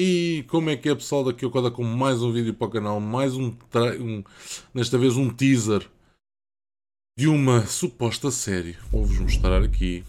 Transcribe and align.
E 0.00 0.44
como 0.46 0.70
é 0.70 0.76
que 0.76 0.88
é 0.88 0.94
pessoal 0.94 1.24
daqui 1.24 1.44
eu 1.44 1.50
conto 1.50 1.72
com 1.72 1.82
mais 1.82 2.22
um 2.22 2.30
vídeo 2.30 2.54
para 2.54 2.68
o 2.68 2.70
canal, 2.70 3.00
mais 3.00 3.34
um, 3.34 3.52
um 3.98 4.22
desta 4.72 4.96
vez 4.96 5.16
um 5.16 5.28
teaser 5.28 5.90
de 7.18 7.26
uma 7.26 7.66
suposta 7.66 8.30
série. 8.30 8.76
Vou-vos 8.92 9.18
mostrar 9.18 9.60
aqui. 9.60 10.04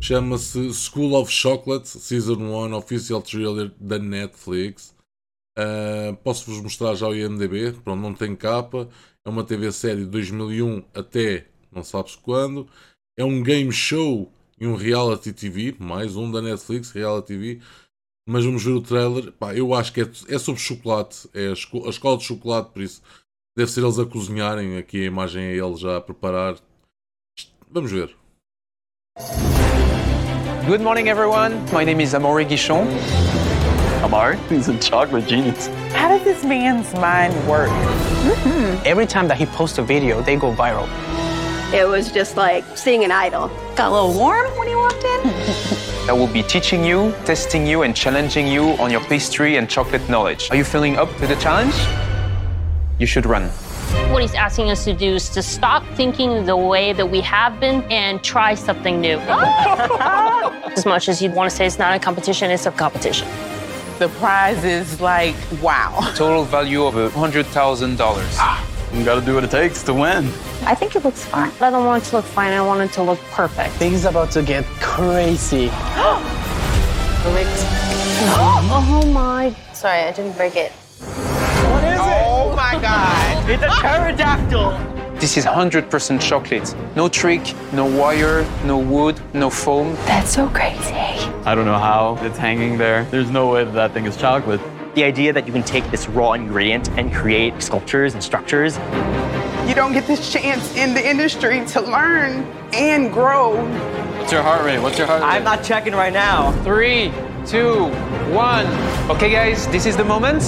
Chama-se 0.00 0.72
School 0.72 1.20
of 1.20 1.30
Chocolate, 1.30 1.86
Season 1.86 2.38
1, 2.38 2.72
Official 2.72 3.20
Trailer 3.20 3.74
da 3.78 3.98
Netflix. 3.98 4.96
Uh, 5.58 6.16
Posso-vos 6.24 6.62
mostrar 6.62 6.94
já 6.94 7.08
o 7.08 7.14
IMDB, 7.14 7.72
pronto, 7.84 8.00
não 8.00 8.14
tem 8.14 8.34
capa. 8.34 8.88
É 9.22 9.28
uma 9.28 9.44
TV 9.44 9.70
série 9.70 10.06
de 10.06 10.06
2001 10.06 10.82
até 10.94 11.46
não 11.70 11.84
sabes 11.84 12.16
quando. 12.16 12.66
É 13.18 13.24
um 13.24 13.42
game 13.42 13.70
show 13.70 14.32
e 14.58 14.66
um 14.66 14.76
reality 14.76 15.30
TV, 15.34 15.76
mais 15.78 16.16
um 16.16 16.30
da 16.30 16.40
Netflix, 16.40 16.90
reality 16.90 17.26
TV 17.26 17.60
mas 18.26 18.44
vamos 18.44 18.64
ver 18.64 18.72
o 18.72 18.80
trailer. 18.82 19.32
Pá, 19.32 19.54
eu 19.54 19.72
acho 19.72 19.92
que 19.92 20.00
é, 20.00 20.10
é 20.28 20.38
sobre 20.38 20.60
chocolate, 20.60 21.28
é 21.32 21.48
a, 21.48 21.52
esco 21.52 21.86
a, 21.86 21.90
escola 21.90 22.18
de 22.18 22.24
chocolate, 22.24 22.70
por 22.72 22.82
isso 22.82 23.00
deve 23.56 23.70
ser 23.70 23.82
eles 23.82 23.98
a 23.98 24.04
cozinharem. 24.04 24.76
Aqui 24.76 25.02
a 25.02 25.06
imagem 25.06 25.44
é 25.44 25.56
eles 25.56 25.78
já 25.78 25.98
a 25.98 26.00
preparar. 26.00 26.56
Vamos 27.70 27.92
ver. 27.92 28.14
Good 30.66 30.82
morning, 30.82 31.08
everyone. 31.08 31.54
My 31.72 31.84
name 31.84 32.02
is 32.02 32.12
Amaury 32.12 32.44
Guichon. 32.44 32.86
Amaury? 34.02 34.36
He's 34.50 34.68
a 34.68 34.76
chocolate 34.78 35.28
genius. 35.28 35.68
How 35.94 36.08
does 36.08 36.24
this 36.24 36.44
man's 36.44 36.92
mind 36.94 37.34
work? 37.46 37.70
Mm 37.70 38.34
-hmm. 38.34 38.84
Every 38.84 39.06
time 39.06 39.28
that 39.28 39.38
he 39.38 39.46
posts 39.46 39.78
a 39.78 39.82
video, 39.82 40.22
they 40.22 40.36
go 40.36 40.52
viral. 40.52 40.88
It 41.72 41.86
was 41.86 42.12
just 42.12 42.36
like 42.36 42.64
seeing 42.74 43.04
an 43.04 43.26
idol. 43.26 43.48
Got 43.76 43.86
a 43.86 43.90
little 43.90 44.14
warm 44.14 44.50
when 44.58 44.68
you 44.68 44.78
walked 44.78 45.04
in? 45.04 45.92
I 46.08 46.12
will 46.12 46.28
be 46.28 46.44
teaching 46.44 46.84
you, 46.84 47.12
testing 47.24 47.66
you, 47.66 47.82
and 47.82 47.94
challenging 47.94 48.46
you 48.46 48.62
on 48.78 48.92
your 48.92 49.00
pastry 49.00 49.56
and 49.56 49.68
chocolate 49.68 50.08
knowledge. 50.08 50.48
Are 50.52 50.56
you 50.56 50.62
feeling 50.62 50.96
up 50.96 51.12
to 51.16 51.26
the 51.26 51.34
challenge? 51.34 51.74
You 53.00 53.06
should 53.06 53.26
run. 53.26 53.48
What 54.12 54.22
he's 54.22 54.34
asking 54.34 54.70
us 54.70 54.84
to 54.84 54.94
do 54.94 55.16
is 55.16 55.28
to 55.30 55.42
stop 55.42 55.84
thinking 55.94 56.46
the 56.46 56.56
way 56.56 56.92
that 56.92 57.10
we 57.10 57.20
have 57.22 57.58
been 57.58 57.82
and 57.90 58.22
try 58.22 58.54
something 58.54 59.00
new. 59.00 59.18
as 60.76 60.86
much 60.86 61.08
as 61.08 61.20
you'd 61.20 61.34
want 61.34 61.50
to 61.50 61.56
say 61.56 61.66
it's 61.66 61.78
not 61.78 61.96
a 61.96 61.98
competition, 61.98 62.52
it's 62.52 62.66
a 62.66 62.70
competition. 62.70 63.26
The 63.98 64.08
prize 64.20 64.62
is 64.64 65.00
like, 65.00 65.34
wow. 65.60 66.12
Total 66.14 66.44
value 66.44 66.84
of 66.84 66.94
$100,000. 66.94 67.98
Ah. 68.38 68.65
You 68.96 69.04
gotta 69.04 69.20
do 69.20 69.34
what 69.34 69.44
it 69.44 69.50
takes 69.50 69.82
to 69.84 69.92
win. 69.92 70.26
I 70.64 70.74
think 70.74 70.96
it 70.96 71.04
looks 71.04 71.22
fine. 71.22 71.52
I 71.60 71.68
don't 71.70 71.84
want 71.84 72.02
it 72.02 72.06
to 72.06 72.16
look 72.16 72.24
fine. 72.24 72.54
I 72.54 72.62
want 72.62 72.80
it 72.80 72.92
to 72.94 73.02
look 73.02 73.18
perfect. 73.30 73.74
Things 73.74 74.06
about 74.06 74.30
to 74.30 74.42
get 74.42 74.64
crazy. 74.80 75.68
oh 78.28 79.10
my. 79.12 79.54
Sorry, 79.74 80.00
I 80.00 80.12
didn't 80.12 80.36
break 80.36 80.56
it. 80.56 80.72
What 80.72 81.84
is 81.84 82.00
it? 82.00 82.22
Oh 82.26 82.54
my 82.56 82.78
god. 82.80 83.50
It's 83.50 83.62
a 83.62 83.68
pterodactyl. 83.68 84.96
This 85.20 85.36
is 85.36 85.44
100% 85.44 86.20
chocolate. 86.20 86.74
No 86.96 87.08
trick, 87.08 87.54
no 87.72 87.84
wire, 87.84 88.46
no 88.64 88.78
wood, 88.78 89.20
no 89.34 89.50
foam. 89.50 89.94
That's 90.06 90.30
so 90.30 90.48
crazy. 90.48 90.94
I 91.44 91.54
don't 91.54 91.64
know 91.64 91.78
how 91.78 92.18
it's 92.22 92.38
hanging 92.38 92.76
there. 92.76 93.04
There's 93.04 93.30
no 93.30 93.50
way 93.52 93.64
that 93.64 93.74
that 93.74 93.92
thing 93.92 94.06
is 94.06 94.16
chocolate. 94.16 94.60
The 94.96 95.04
idea 95.04 95.30
that 95.34 95.46
you 95.46 95.52
can 95.52 95.62
take 95.62 95.84
this 95.90 96.08
raw 96.08 96.32
ingredient 96.32 96.88
and 96.92 97.12
create 97.12 97.62
sculptures 97.62 98.14
and 98.14 98.22
structures. 98.24 98.78
You 99.68 99.74
don't 99.74 99.92
get 99.92 100.06
this 100.06 100.32
chance 100.32 100.74
in 100.74 100.94
the 100.94 101.06
industry 101.06 101.66
to 101.66 101.82
learn 101.82 102.44
and 102.72 103.12
grow. 103.12 103.62
What's 104.18 104.32
your 104.32 104.40
heart 104.40 104.64
rate? 104.64 104.78
What's 104.78 104.96
your 104.96 105.06
heart 105.06 105.20
rate? 105.20 105.28
I'm 105.28 105.44
not 105.44 105.62
checking 105.62 105.92
right 105.92 106.14
now. 106.14 106.50
Three, 106.64 107.12
two, 107.44 107.88
one. 108.32 108.64
Okay, 109.10 109.30
guys, 109.30 109.66
this 109.66 109.84
is 109.84 109.98
the 109.98 110.04
moment. 110.04 110.42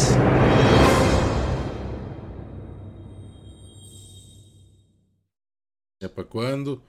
É 6.03 6.09
para 6.09 6.25
quando? 6.25 6.83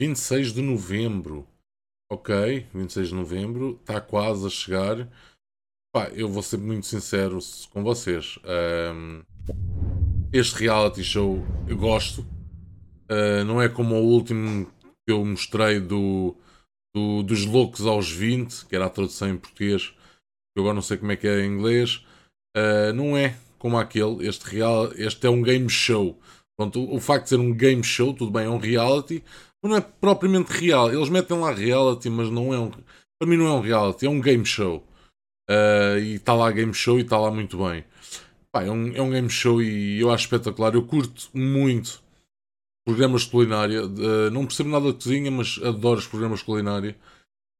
26 0.00 0.52
de 0.52 0.62
novembro. 0.62 1.48
Ok, 2.08 2.64
26 2.72 3.08
de 3.08 3.14
novembro. 3.16 3.80
Está 3.80 4.00
quase 4.00 4.46
a 4.46 4.50
chegar. 4.50 5.08
Pá, 5.94 6.08
eu 6.14 6.26
vou 6.26 6.42
ser 6.42 6.56
muito 6.56 6.86
sincero 6.86 7.38
com 7.70 7.84
vocês. 7.84 8.38
Um, 8.94 9.20
este 10.32 10.60
reality 10.60 11.04
show 11.04 11.44
eu 11.68 11.76
gosto. 11.76 12.22
Uh, 13.10 13.44
não 13.44 13.60
é 13.60 13.68
como 13.68 13.96
o 13.96 14.02
último 14.02 14.64
que 15.06 15.12
eu 15.12 15.22
mostrei 15.22 15.80
do, 15.80 16.34
do, 16.96 17.22
dos 17.22 17.44
loucos 17.44 17.86
aos 17.86 18.10
20, 18.10 18.64
que 18.64 18.74
era 18.74 18.86
a 18.86 18.90
tradução 18.90 19.28
em 19.28 19.36
português. 19.36 19.92
Eu 20.56 20.62
agora 20.62 20.76
não 20.76 20.80
sei 20.80 20.96
como 20.96 21.12
é 21.12 21.16
que 21.16 21.28
é 21.28 21.44
em 21.44 21.56
inglês. 21.56 22.02
Uh, 22.56 22.94
não 22.94 23.14
é 23.14 23.36
como 23.58 23.76
aquele. 23.76 24.26
Este, 24.26 24.44
real, 24.44 24.90
este 24.94 25.26
é 25.26 25.30
um 25.30 25.42
game 25.42 25.68
show. 25.68 26.18
Pronto, 26.56 26.80
o, 26.80 26.96
o, 26.96 27.00
facto 27.00 27.24
de 27.24 27.28
ser 27.30 27.38
um 27.38 27.52
game 27.52 27.84
show, 27.84 28.14
tudo 28.14 28.32
bem, 28.32 28.46
é 28.46 28.48
um 28.48 28.56
reality, 28.56 29.22
mas 29.62 29.70
não 29.70 29.76
é 29.76 29.82
propriamente 29.82 30.52
real. 30.52 30.90
Eles 30.90 31.10
metem 31.10 31.38
lá 31.38 31.52
reality, 31.52 32.08
mas 32.08 32.30
não 32.30 32.54
é 32.54 32.58
um. 32.58 32.70
Para 32.70 33.28
mim 33.28 33.36
não 33.36 33.46
é 33.46 33.52
um 33.52 33.60
reality, 33.60 34.06
é 34.06 34.08
um 34.08 34.22
game 34.22 34.46
show. 34.46 34.82
Uh, 35.52 35.98
e 35.98 36.14
está 36.14 36.32
lá 36.32 36.50
game 36.50 36.72
show 36.72 36.98
e 36.98 37.02
está 37.02 37.18
lá 37.18 37.30
muito 37.30 37.58
bem. 37.58 37.84
Pá, 38.50 38.62
é, 38.62 38.70
um, 38.70 38.94
é 38.94 39.02
um 39.02 39.10
game 39.10 39.28
show 39.28 39.60
e 39.62 40.00
eu 40.00 40.10
acho 40.10 40.24
espetacular. 40.24 40.74
Eu 40.74 40.86
curto 40.86 41.28
muito 41.34 42.02
programas 42.86 43.22
de 43.22 43.30
culinária. 43.30 43.84
Uh, 43.84 44.30
não 44.30 44.46
percebo 44.46 44.70
nada 44.70 44.92
de 44.92 44.94
cozinha, 44.94 45.30
mas 45.30 45.60
adoro 45.62 45.98
os 45.98 46.06
programas 46.06 46.38
de 46.38 46.46
culinária. 46.46 46.96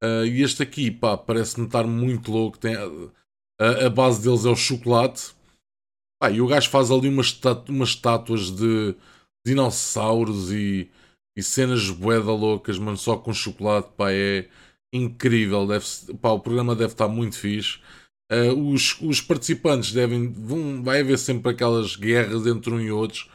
Uh, 0.03 0.25
e 0.25 0.43
este 0.43 0.63
aqui, 0.63 0.91
pá, 0.91 1.19
parece-me 1.19 1.67
estar 1.67 1.87
muito 1.87 2.33
louco. 2.33 2.59
Tem, 2.59 2.75
a, 2.75 3.87
a, 3.87 3.91
base 3.91 4.23
deles 4.23 4.47
é 4.47 4.49
o 4.49 4.57
chocolate. 4.57 5.35
Pá, 6.21 6.31
e 6.31 6.41
o 6.41 6.47
gajo 6.47 6.71
faz 6.71 6.91
ali 6.91 7.09
umas, 7.09 7.39
umas 7.69 7.91
estátuas 7.91 8.51
de 8.51 8.95
dinossauros 9.47 10.53
e, 10.53 10.91
e 11.37 11.43
cenas 11.43 11.91
boeda 11.91 12.33
loucas, 12.33 12.79
mano, 12.79 12.97
só 12.97 13.17
com 13.17 13.33
chocolate, 13.35 13.91
pá, 13.97 14.13
é 14.13 14.49
incrível. 14.93 15.67
Deve, 15.67 15.87
pá, 16.21 16.31
o 16.31 16.41
programa 16.41 16.75
deve 16.75 16.93
estar 16.93 17.09
muito 17.09 17.37
fixe. 17.37 17.79
Uh, 18.31 18.73
os, 18.73 19.01
os 19.01 19.21
participantes 19.21 19.93
devem. 19.93 20.33
Vão, 20.33 20.83
vai 20.83 21.01
haver 21.01 21.19
sempre 21.19 21.53
aquelas 21.53 21.97
guerras 21.97 22.47
entre 22.47 22.73
um 22.73 22.81
e 22.81 22.91
outros. 22.91 23.29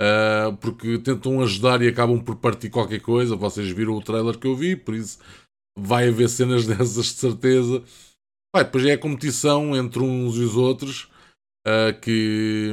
Uh, 0.00 0.56
porque 0.60 0.96
tentam 0.98 1.42
ajudar 1.42 1.82
e 1.82 1.88
acabam 1.88 2.22
por 2.22 2.36
partir 2.36 2.70
qualquer 2.70 3.00
coisa. 3.00 3.34
Vocês 3.36 3.68
viram 3.70 3.94
o 3.94 4.02
trailer 4.02 4.38
que 4.38 4.46
eu 4.46 4.54
vi, 4.54 4.76
por 4.76 4.94
isso 4.94 5.18
vai 5.76 6.08
haver 6.08 6.28
cenas 6.28 6.66
dessas 6.68 7.06
de 7.06 7.14
certeza. 7.14 7.82
Depois 8.54 8.84
é 8.86 8.92
a 8.92 8.98
competição 8.98 9.76
entre 9.76 10.00
uns 10.00 10.36
e 10.36 10.40
os 10.40 10.56
outros 10.56 11.08
uh, 11.66 11.98
que, 12.00 12.72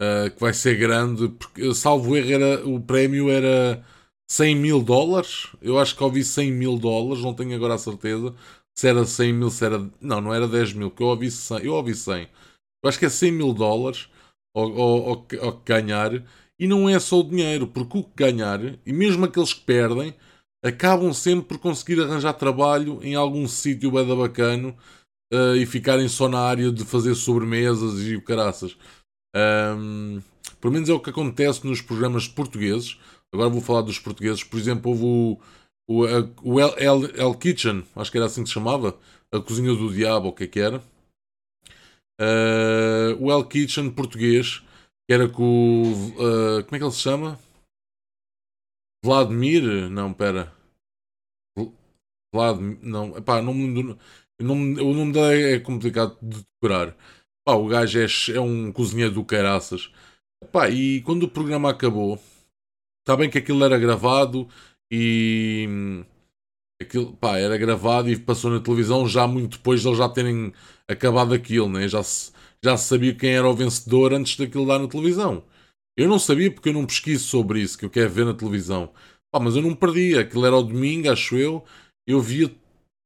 uh, 0.00 0.30
que 0.30 0.40
vai 0.40 0.54
ser 0.54 0.76
grande. 0.76 1.28
Porque, 1.28 1.74
salvo 1.74 2.16
erro, 2.16 2.32
era, 2.32 2.66
o 2.66 2.80
prémio 2.80 3.30
era 3.30 3.84
100 4.30 4.56
mil 4.56 4.82
dólares. 4.82 5.48
Eu 5.60 5.78
acho 5.78 5.96
que 5.96 6.02
ouvi 6.02 6.24
100 6.24 6.52
mil 6.52 6.78
dólares, 6.78 7.22
não 7.22 7.34
tenho 7.34 7.54
agora 7.54 7.74
a 7.74 7.78
certeza. 7.78 8.34
Se 8.76 8.88
era 8.88 9.04
100 9.04 9.32
mil, 9.32 9.50
se 9.50 9.64
era. 9.64 9.78
Não, 10.00 10.20
não 10.20 10.34
era 10.34 10.46
10 10.46 10.74
mil, 10.74 10.90
que 10.90 11.02
eu 11.02 11.08
ouvi 11.08 11.30
100. 11.30 11.64
Eu 11.64 11.74
ouvi 11.74 11.94
100. 11.94 12.28
Eu 12.82 12.88
acho 12.88 12.98
que 12.98 13.06
é 13.06 13.10
100 13.10 13.32
mil 13.32 13.52
dólares 13.52 14.08
ao, 14.54 15.22
que 15.22 15.36
ganhar. 15.64 16.22
E 16.58 16.66
não 16.66 16.88
é 16.88 16.98
só 16.98 17.20
o 17.20 17.24
dinheiro, 17.24 17.66
porque 17.68 17.98
o 17.98 18.02
que 18.02 18.10
ganhar, 18.16 18.60
e 18.84 18.92
mesmo 18.92 19.24
aqueles 19.24 19.52
que 19.52 19.60
perdem, 19.60 20.12
acabam 20.64 21.12
sempre 21.12 21.46
por 21.46 21.58
conseguir 21.58 22.00
arranjar 22.00 22.32
trabalho 22.34 22.98
em 23.02 23.14
algum 23.14 23.46
sítio 23.46 23.92
bada 23.92 24.14
bacano 24.16 24.76
uh, 25.32 25.54
e 25.56 25.64
ficarem 25.66 26.08
só 26.08 26.28
na 26.28 26.40
área 26.40 26.72
de 26.72 26.84
fazer 26.84 27.14
sobremesas 27.14 28.00
e 28.00 28.20
caraças. 28.20 28.76
Um, 29.36 30.20
pelo 30.60 30.72
menos 30.72 30.88
é 30.88 30.92
o 30.92 31.00
que 31.00 31.10
acontece 31.10 31.64
nos 31.66 31.80
programas 31.80 32.26
portugueses. 32.26 32.98
Agora 33.32 33.48
vou 33.50 33.60
falar 33.60 33.82
dos 33.82 33.98
portugueses. 33.98 34.42
Por 34.44 34.58
exemplo, 34.58 34.90
houve 34.90 35.04
o, 35.04 35.38
o, 35.86 36.54
o 36.54 36.60
El, 36.60 36.74
El, 36.78 37.16
El, 37.16 37.34
Kitchen, 37.38 37.84
acho 37.96 38.10
que 38.10 38.18
era 38.18 38.26
assim 38.26 38.42
que 38.42 38.48
se 38.48 38.54
chamava. 38.54 38.98
A 39.32 39.40
Cozinha 39.40 39.74
do 39.74 39.92
Diabo, 39.92 40.28
o 40.28 40.32
que 40.32 40.44
é 40.44 40.46
que 40.46 40.60
era? 40.60 40.82
Uh, 42.20 43.14
o 43.20 43.30
El 43.30 43.44
Kitchen 43.44 43.90
português, 43.90 44.62
que 45.06 45.14
era 45.14 45.28
com. 45.28 45.82
Uh, 46.16 46.64
como 46.64 46.76
é 46.76 46.78
que 46.78 46.84
ele 46.84 46.92
se 46.92 47.00
chama? 47.00 47.38
Vladimir? 49.04 49.88
Não, 49.90 50.12
pera. 50.12 50.52
Vladimir. 52.34 52.78
Não, 52.82 53.16
epá, 53.16 53.42
não 53.42 53.54
me 53.54 53.96
o 54.40 54.44
nome, 54.44 54.80
o 54.80 54.94
nome 54.94 55.12
dele 55.12 55.56
é 55.56 55.60
complicado 55.60 56.16
de 56.22 56.44
decorar. 56.62 56.96
Pá, 57.44 57.54
o 57.54 57.66
gajo 57.66 57.98
é, 57.98 58.36
é 58.36 58.40
um 58.40 58.72
cozinheiro 58.72 59.14
do 59.14 59.24
caraças. 59.24 59.90
Pá, 60.52 60.70
e 60.70 61.02
quando 61.02 61.24
o 61.24 61.30
programa 61.30 61.70
acabou, 61.70 62.20
Está 63.08 63.16
bem 63.16 63.30
que 63.30 63.38
aquilo 63.38 63.64
era 63.64 63.78
gravado 63.78 64.46
e. 64.92 65.66
Aquilo, 66.78 67.16
pá, 67.16 67.38
era 67.38 67.56
gravado 67.56 68.10
e 68.10 68.18
passou 68.18 68.50
na 68.50 68.60
televisão 68.60 69.08
já 69.08 69.26
muito 69.26 69.56
depois 69.56 69.80
de 69.80 69.88
eles 69.88 69.96
já 69.96 70.10
terem 70.10 70.52
acabado 70.86 71.32
aquilo, 71.32 71.70
né? 71.70 71.88
já, 71.88 72.02
se, 72.02 72.30
já 72.62 72.76
se 72.76 72.86
sabia 72.86 73.14
quem 73.14 73.30
era 73.30 73.48
o 73.48 73.54
vencedor 73.54 74.12
antes 74.12 74.36
daquilo 74.36 74.66
dar 74.66 74.78
na 74.78 74.88
televisão. 74.88 75.42
Eu 75.96 76.06
não 76.06 76.18
sabia 76.18 76.52
porque 76.52 76.68
eu 76.68 76.74
não 76.74 76.84
pesquiso 76.84 77.24
sobre 77.24 77.62
isso, 77.62 77.78
que 77.78 77.86
eu 77.86 77.90
quero 77.90 78.10
ver 78.10 78.26
na 78.26 78.34
televisão. 78.34 78.92
Pá, 79.32 79.40
mas 79.40 79.56
eu 79.56 79.62
não 79.62 79.74
perdi, 79.74 80.18
aquilo 80.18 80.44
era 80.44 80.54
ao 80.54 80.62
domingo, 80.62 81.10
acho 81.10 81.34
eu. 81.38 81.64
Eu 82.06 82.20
via 82.20 82.54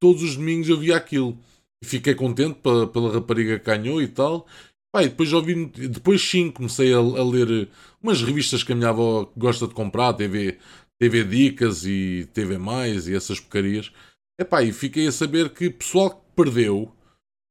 todos 0.01 0.25
os 0.25 0.35
domingos 0.35 0.69
eu 0.69 0.79
via 0.79 0.97
aquilo. 0.97 1.39
E 1.81 1.87
fiquei 1.87 2.17
contente 2.17 2.57
pela, 2.59 2.89
pela 2.89 3.13
rapariga 3.13 3.57
que 3.57 3.67
ganhou 3.67 4.03
e 4.03 4.09
tal. 4.09 4.49
E 4.94 5.09
depois 5.09 5.33
ouvi, 5.33 5.67
depois 5.67 6.21
sim, 6.21 6.50
comecei 6.50 6.93
a, 6.93 6.99
a, 6.99 7.25
ler 7.25 7.71
umas 8.03 8.23
revistas 8.23 8.62
que 8.62 8.73
a 8.73 8.75
minha 8.75 8.91
avó 8.91 9.31
gosta 9.37 9.67
de 9.67 9.73
comprar, 9.73 10.12
TV, 10.12 10.59
TV 11.00 11.25
Dicas 11.25 11.87
e 11.87 12.29
TV 12.35 12.59
Mais 12.59 13.09
e 13.09 13.15
essas 13.15 13.41
porcarias. 13.41 13.91
Epá, 14.39 14.62
e 14.62 14.73
fiquei 14.73 15.06
a 15.06 15.12
saber 15.12 15.50
que 15.50 15.71
pessoal 15.71 16.11
que 16.11 16.21
perdeu, 16.37 16.93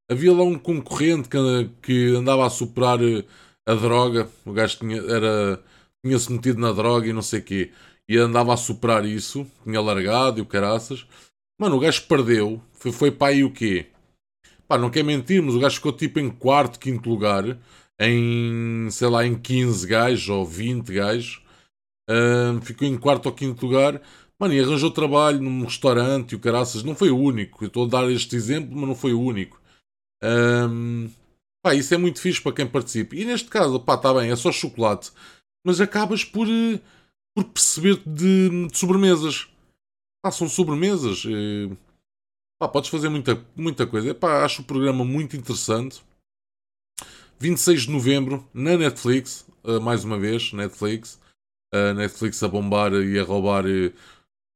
havia 0.09 0.33
lá 0.33 0.43
um 0.43 0.57
concorrente 0.57 1.29
que, 1.29 1.37
que 1.81 2.15
andava 2.15 2.45
a 2.45 2.49
superar 2.49 3.01
eh, 3.01 3.25
a 3.65 3.73
droga, 3.73 4.29
o 4.45 4.53
gajo 4.53 4.79
tinha, 4.79 4.97
era, 4.97 5.63
tinha-se 6.05 6.31
metido 6.31 6.59
na 6.59 6.71
droga 6.71 7.07
e 7.07 7.13
não 7.13 7.21
sei 7.21 7.39
o 7.39 7.43
quê, 7.43 7.71
e 8.09 8.17
andava 8.17 8.53
a 8.53 8.57
superar 8.57 9.05
isso, 9.05 9.47
tinha 9.63 9.81
largado 9.81 10.39
e 10.39 10.41
o 10.41 10.45
caraças. 10.45 11.07
Mano, 11.59 11.77
o 11.77 11.79
gajo 11.79 12.03
perdeu, 12.07 12.61
foi, 12.73 12.91
foi 12.91 13.11
para 13.11 13.27
aí 13.27 13.43
o 13.43 13.51
quê? 13.51 13.87
Pá, 14.71 14.77
não 14.77 14.89
quer 14.89 15.03
mentir, 15.03 15.43
mas 15.43 15.53
o 15.53 15.59
gajo 15.59 15.75
ficou 15.75 15.91
tipo 15.91 16.17
em 16.17 16.29
quarto, 16.29 16.79
quinto 16.79 17.09
lugar, 17.09 17.43
em, 17.99 18.89
sei 18.89 19.09
lá, 19.09 19.27
em 19.27 19.37
15 19.37 19.85
gajos 19.85 20.29
ou 20.29 20.45
20 20.45 20.93
gajos. 20.93 21.43
Uh, 22.09 22.61
ficou 22.61 22.87
em 22.87 22.97
quarto 22.97 23.25
ou 23.25 23.33
quinto 23.33 23.65
lugar. 23.65 24.01
Mano, 24.39 24.53
e 24.53 24.61
arranjou 24.61 24.89
trabalho 24.89 25.41
num 25.41 25.65
restaurante 25.65 26.31
e 26.31 26.35
o 26.35 26.39
caraças. 26.39 26.83
Não 26.83 26.95
foi 26.95 27.09
o 27.11 27.17
único. 27.17 27.65
Estou 27.65 27.83
a 27.83 27.89
dar 27.89 28.09
este 28.09 28.33
exemplo, 28.33 28.73
mas 28.73 28.87
não 28.87 28.95
foi 28.95 29.11
o 29.11 29.19
único. 29.19 29.61
Pá, 31.61 31.75
isso 31.75 31.93
é 31.93 31.97
muito 31.97 32.21
fixe 32.21 32.41
para 32.41 32.55
quem 32.55 32.65
participa. 32.65 33.13
E 33.17 33.25
neste 33.25 33.49
caso, 33.49 33.77
pá, 33.77 33.95
está 33.95 34.13
bem, 34.13 34.31
é 34.31 34.35
só 34.37 34.53
chocolate. 34.53 35.11
Mas 35.65 35.81
acabas 35.81 36.23
por, 36.23 36.47
eh, 36.47 36.79
por 37.35 37.43
perceber 37.43 38.01
de, 38.05 38.67
de 38.67 38.77
sobremesas. 38.77 39.49
Pá, 40.23 40.31
são 40.31 40.47
sobremesas. 40.47 41.25
Eh, 41.25 41.75
pá, 42.61 42.67
podes 42.67 42.91
fazer 42.91 43.09
muita, 43.09 43.43
muita 43.55 43.87
coisa. 43.87 44.13
Pá, 44.13 44.45
acho 44.45 44.61
o 44.61 44.65
programa 44.65 45.03
muito 45.03 45.35
interessante. 45.35 46.03
26 47.39 47.83
de 47.83 47.89
novembro, 47.89 48.47
na 48.53 48.77
Netflix. 48.77 49.47
Uh, 49.63 49.81
mais 49.81 50.03
uma 50.03 50.19
vez, 50.19 50.53
Netflix. 50.53 51.19
Uh, 51.73 51.95
Netflix 51.95 52.43
a 52.43 52.47
bombar 52.47 52.93
e 52.93 53.17
a 53.17 53.23
roubar 53.23 53.65
uh, 53.65 53.91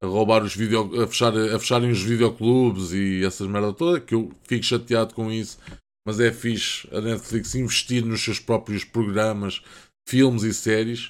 a 0.04 0.06
roubar 0.06 0.44
os 0.44 0.56
vídeo, 0.56 1.02
a, 1.02 1.08
fechar, 1.08 1.36
a 1.36 1.58
fecharem 1.58 1.90
os 1.90 2.02
videoclubes 2.02 2.92
e 2.92 3.24
essas 3.26 3.48
merda 3.48 3.74
toda, 3.74 4.00
que 4.00 4.14
eu 4.14 4.32
fico 4.44 4.64
chateado 4.64 5.16
com 5.16 5.32
isso, 5.32 5.58
mas 6.06 6.20
é 6.20 6.32
fixe 6.32 6.88
a 6.94 7.02
Netflix 7.02 7.56
investir 7.56 8.06
nos 8.06 8.22
seus 8.22 8.40
próprios 8.40 8.84
programas, 8.84 9.64
filmes 10.08 10.44
e 10.44 10.54
séries. 10.54 11.10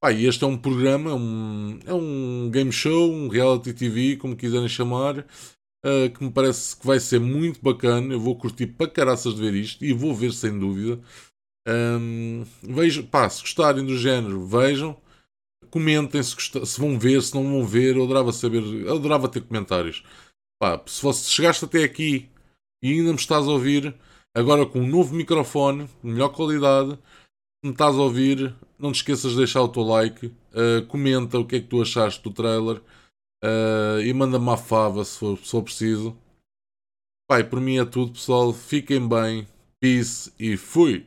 Pá, 0.00 0.10
e 0.10 0.26
este 0.26 0.42
é 0.42 0.46
um 0.48 0.56
programa, 0.56 1.10
é 1.10 1.14
um, 1.14 1.78
é 1.86 1.94
um 1.94 2.50
game 2.50 2.72
show, 2.72 3.12
um 3.12 3.28
reality 3.28 3.72
TV, 3.72 4.16
como 4.16 4.34
quiserem 4.34 4.68
chamar, 4.68 5.24
uh, 5.84 6.10
que 6.10 6.24
me 6.24 6.30
parece 6.30 6.76
que 6.76 6.86
vai 6.86 7.00
ser 7.00 7.20
muito 7.20 7.60
bacana. 7.62 8.12
Eu 8.12 8.20
vou 8.20 8.36
curtir 8.36 8.66
para 8.66 8.90
caraças 8.90 9.34
de 9.34 9.40
ver 9.40 9.54
isto 9.54 9.84
e 9.84 9.92
vou 9.92 10.14
ver 10.14 10.32
sem 10.32 10.58
dúvida. 10.58 11.00
Um, 11.68 12.44
vejo, 12.62 13.04
pá, 13.06 13.28
se 13.28 13.40
gostarem 13.40 13.86
do 13.86 13.96
género, 13.96 14.44
vejam 14.44 15.00
comentem 15.72 16.22
se, 16.22 16.36
se, 16.66 16.78
vão 16.78 16.98
ver, 16.98 17.22
se 17.22 17.34
não 17.34 17.42
vão 17.42 17.66
ver. 17.66 17.96
Eu 17.96 18.04
adorava 18.04 18.30
saber, 18.32 18.62
eu 18.62 18.94
adorava 18.94 19.28
ter 19.28 19.40
comentários. 19.40 20.04
Pá, 20.60 20.80
se 20.86 21.30
chegaste 21.30 21.64
até 21.64 21.82
aqui 21.82 22.28
e 22.82 22.92
ainda 22.92 23.10
me 23.10 23.18
estás 23.18 23.48
a 23.48 23.50
ouvir, 23.50 23.94
agora 24.36 24.66
com 24.66 24.80
um 24.80 24.86
novo 24.86 25.14
microfone, 25.14 25.88
melhor 26.02 26.28
qualidade, 26.28 26.92
se 26.92 27.66
me 27.66 27.72
estás 27.72 27.96
a 27.96 28.00
ouvir, 28.00 28.54
não 28.78 28.92
te 28.92 28.96
esqueças 28.96 29.32
de 29.32 29.38
deixar 29.38 29.62
o 29.62 29.68
teu 29.68 29.82
like, 29.82 30.26
uh, 30.26 30.86
comenta 30.88 31.38
o 31.38 31.46
que 31.46 31.56
é 31.56 31.60
que 31.60 31.68
tu 31.68 31.80
achaste 31.80 32.22
do 32.22 32.30
trailer 32.30 32.80
uh, 33.42 34.00
e 34.00 34.12
manda-me 34.12 34.50
a 34.50 34.56
fava 34.56 35.04
se 35.04 35.18
for, 35.18 35.38
se 35.38 35.50
for 35.50 35.62
preciso. 35.62 36.16
Pai, 37.28 37.44
por 37.44 37.60
mim 37.60 37.78
é 37.78 37.84
tudo, 37.84 38.12
pessoal. 38.12 38.52
Fiquem 38.52 39.06
bem, 39.06 39.46
peace 39.80 40.32
e 40.38 40.56
fui! 40.56 41.06